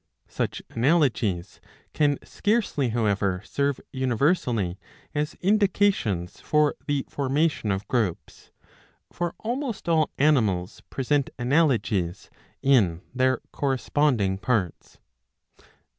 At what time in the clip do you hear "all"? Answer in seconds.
9.87-10.09